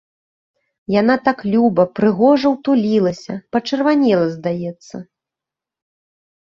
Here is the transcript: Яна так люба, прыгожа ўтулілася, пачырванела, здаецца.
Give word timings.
Яна 1.01 1.17
так 1.27 1.43
люба, 1.55 1.85
прыгожа 1.99 2.47
ўтулілася, 2.55 3.33
пачырванела, 3.53 4.25
здаецца. 4.35 4.95